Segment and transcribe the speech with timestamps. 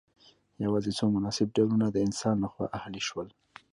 [0.65, 3.27] یوازې څو مناسب ډولونه د انسان لخوا اهلي شول.